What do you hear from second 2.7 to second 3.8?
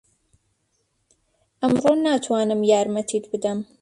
یارمەتیت بدەم.